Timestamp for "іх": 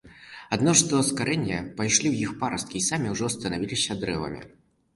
2.29-2.33